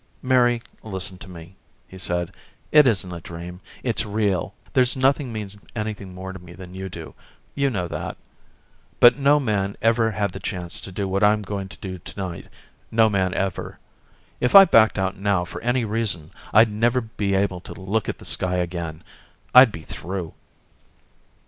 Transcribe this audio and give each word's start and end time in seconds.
"Mary, 0.23 0.63
listen 0.81 1.15
to 1.19 1.29
me," 1.29 1.55
he 1.87 1.95
said. 1.99 2.33
"It 2.71 2.87
isn't 2.87 3.13
a 3.13 3.21
dream. 3.21 3.61
It's 3.83 4.03
real. 4.03 4.55
There's 4.73 4.97
nothing 4.97 5.31
means 5.31 5.57
anything 5.75 6.15
more 6.15 6.33
to 6.33 6.39
me 6.39 6.53
than 6.53 6.73
you 6.73 6.89
do 6.89 7.13
you 7.53 7.69
know 7.69 7.87
that. 7.87 8.17
But 8.99 9.17
no 9.19 9.39
man 9.39 9.77
ever 9.79 10.09
had 10.09 10.31
the 10.31 10.39
chance 10.39 10.81
to 10.81 10.91
do 10.91 11.07
what 11.07 11.23
I'm 11.23 11.43
going 11.43 11.69
to 11.69 11.77
do 11.77 11.99
tonight 11.99 12.47
no 12.89 13.11
man 13.11 13.35
ever. 13.35 13.77
If 14.39 14.55
I 14.55 14.65
backed 14.65 14.97
out 14.97 15.17
now 15.17 15.45
for 15.45 15.61
any 15.61 15.85
reason, 15.85 16.31
I'd 16.51 16.71
never 16.71 17.01
be 17.01 17.35
able 17.35 17.59
to 17.61 17.73
look 17.75 18.09
at 18.09 18.17
the 18.17 18.25
sky 18.25 18.55
again. 18.55 19.03
I'd 19.53 19.71
be 19.71 19.83
through." 19.83 20.33